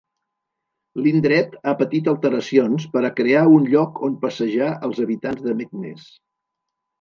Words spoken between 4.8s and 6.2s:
els habitants de Meknès.